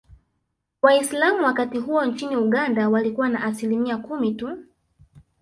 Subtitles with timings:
[0.81, 4.57] Waislamu wakati huo nchini Uganda walikuwa na Asilimia kumi tu